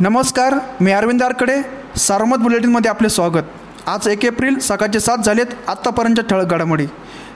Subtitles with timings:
[0.00, 1.62] नमस्कार मी अरविंद आरकडे.
[1.96, 3.44] सारमत बुलेटिनमध्ये आपले स्वागत.
[3.86, 6.86] आज एक एप्रिल सकाळचे सात झालेत आत्तापर्यंतच्या ठळक घडामोडी.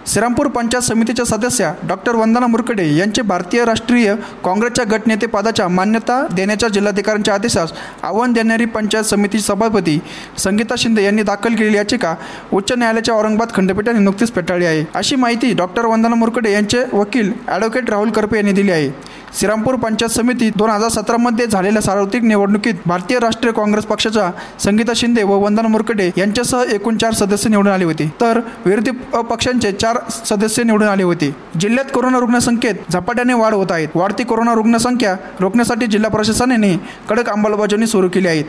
[0.06, 7.34] श्रीरामपूर पंचायत समितीच्या सदस्या डॉक्टर वंदना मुरकडे यांचे भारतीय राष्ट्रीय काँग्रेसच्या गटनेतेपदाच्या मान्यता देण्याच्या जिल्हाधिकाऱ्यांच्या
[7.34, 9.98] आदेशास आव्हान देणारी पंचायत समिती सभापती
[10.38, 12.14] संगीता शिंदे यांनी दाखल केलेली याचिका
[12.52, 14.84] उच्च न्यायालयाच्या औरंगाबाद खंडपीठाने नुकतीच फेटाळली आहे.
[14.94, 18.90] अशी माहिती डॉक्टर वंदना मुरकडे यांचे वकील ॲडव्होकेट राहुल करपे यांनी दिली आहे.
[19.38, 24.30] श्रीरामपूर पंचायत समिती दोन हजार सतरामध्ये झालेल्या सार्वत्रिक निवडणुकीत भारतीय राष्ट्रीय काँग्रेस पक्षाच्या
[24.60, 28.10] संगीता शिंदे व वंदना मुरकडे यांच्यासह एकूण चार सदस्य निवडून आले होते.
[28.20, 28.90] तर विरोधी
[29.22, 29.89] पक्षांचे चार
[30.26, 31.34] सदस्य निवडून आले होते.
[31.60, 36.76] जिल्ह्यात कोरोना रुग्णसंख्येत झपाट्याने वाढ होत आहेत वाढती कोरोना रुग्णसंख्या रोखण्यासाठी जिल्हा प्रशासनाने
[37.08, 38.42] कडक अंमलबजावणी सुरू केली आहे.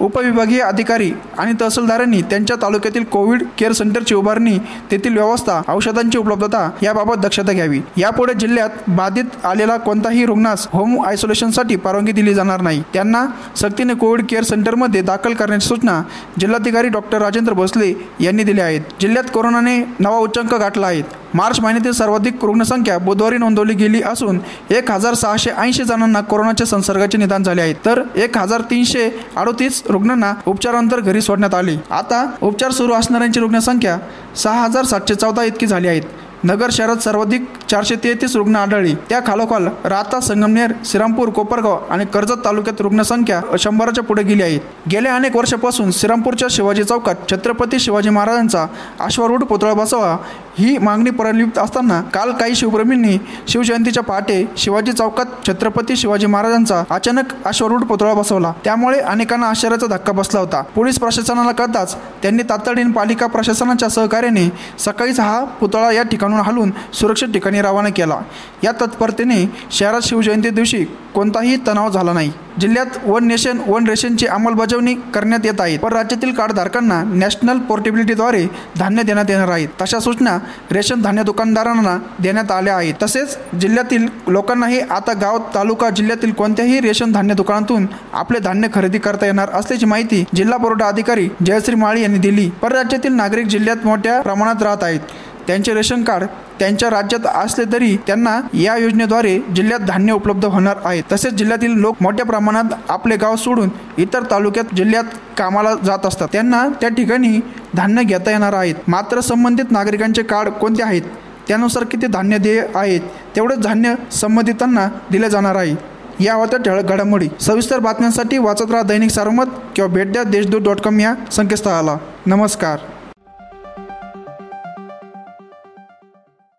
[0.00, 4.56] उपविभागीय अधिकारी आणि तहसीलदारांनी त्यांच्या तालुक्यातील कोविड केअर सेंटरची उभारणी
[4.90, 7.80] तेथील व्यवस्था औषधांची उपलब्धता याबाबत दक्षता घ्यावी.
[7.96, 12.82] यापुढे जिल्ह्यात बाधित आलेला कोणताही रुग्णास होम आयसोलेशनसाठी परवानगी दिली जाणार नाही.
[12.92, 13.24] त्यांना
[13.56, 16.02] सक्तीने कोविड केअर सेंटरमध्ये दाखल करण्याची सूचना
[16.40, 21.02] जिल्हाधिकारी डॉक्टर राजेंद्र भोसले यांनी दिल्या आहेत जिल्ह्यात कोरोनाने नवा उच्चांक गाठला आहे.
[21.34, 24.38] मार्च महिन्यातील सर्वाधिक रुग्णसंख्या बुधवारी नोंदवली गेली असून
[24.70, 27.72] एक हजार सहाशे ऐंशी जणांना कोरोनाच्या संसर्गाचे निदान झाले आहे.
[27.84, 31.76] तर एक हजार तीनशे अडोतीस रुग्णांना उपचारानंतर घरी सोडण्यात आली.
[31.90, 33.98] आता उपचार सुरू असणाऱ्यांची रुग्णसंख्या
[34.36, 36.02] सहा हजार सातशे चौदा इतकी झाली आहेत
[36.44, 38.94] नगर शहरात सर्वाधिक चारशे तेहतीस रुग्ण आढळली.
[39.08, 44.58] त्या खालोखाल राता संगमनेर श्रीरामपूर कोपरगाव आणि कर्जत तालुक्यात रुग्णसंख्या शंभराच्या पुढे गेली आहे.
[44.90, 48.66] गेल्या अनेक वर्षापासून श्रीरामपूरच्या शिवाजी चौकात छत्रपती शिवाजी महाराजांचा
[49.00, 50.16] अश्वारूढ पुतळा बसवा
[50.58, 53.16] ही मागणी प्रलिप्त असताना काल काही शिवप्रेमींनी
[53.48, 58.52] शिवजयंतीच्या पहाटे शिवाजी चौकात छत्रपती शिवाजी महाराजांचा अचानक अश्वारूढ पुतळा बसवला.
[58.64, 60.62] त्यामुळे अनेकांना आश्चर्याचा धक्का बसला होता.
[60.74, 64.48] पोलीस प्रशासनाला कळताच त्यांनी तातडीने पालिका प्रशासनाच्या सहकार्याने
[64.78, 68.20] सकाळीच हा पुतळा या ठिकाणून हलून सुरक्षित ठिकाणी रवाना केला.
[68.64, 70.84] या तत्परतेने शहरात शिवजयंती दिवशी
[71.14, 72.32] कोणताही तणाव झाला नाही.
[72.60, 75.76] जिल्ह्यात वन नेशन वन रेशनची अंमलबजावणी करण्यात येत आहे.
[75.78, 78.44] पण राज्यातील कार्डधारकांना नॅशनल पोर्टेबिलिटीद्वारे
[78.78, 79.66] धान्य देण्यात येणार आहे.
[79.82, 80.36] तशा सूचना
[80.72, 82.94] रेशन धान्य दुकानदारांना देण्यात आल्या आहेत.
[83.02, 89.26] तसेच जिल्ह्यातील लोकांनाही आता गाव तालुका जिल्ह्यातील कोणत्याही रेशन धान्य दुकानातून आपले धान्य खरेदी करता
[89.26, 92.50] येणार असल्याची माहिती जिल्हा पुरवठा अधिकारी जयश्री माळी यांनी दिली.
[92.50, 95.00] पर राज्यातील नागरिक जिल्ह्यात मोठ्या प्रमाणात राहत आहेत.
[95.48, 96.26] त्यांचे रेशन कार्ड
[96.58, 101.02] त्यांच्या राज्यात असले तरी त्यांना या योजनेद्वारे जिल्ह्यात धान्य उपलब्ध होणार आहे.
[101.12, 105.04] तसेच जिल्ह्यातील लोक मोठ्या प्रमाणात आपले गाव सोडून इतर तालुक्यात जिल्ह्यात
[105.38, 106.28] कामाला जात असतात.
[106.32, 107.40] त्यांना त्या ठिकाणी
[107.74, 108.74] धान्य घेता येणार आहेत.
[108.88, 111.02] मात्र संबंधित नागरिकांचे कार्ड कोणते आहेत?
[111.48, 113.00] त्यानुसार किती धान्य देय आहेत?
[113.36, 115.76] तेवढेच धान्य संबंधितांना दिले जाणार आहे.
[116.24, 117.28] या होत्या ठळक घडामोडी.
[117.40, 121.96] सविस्तर बातम्यांसाठी वाचत राहा दैनिक सारमत किंवा भेट द्या देशदूत डॉट कॉम या संकेतस्थळाला.
[122.26, 122.78] नमस्कार.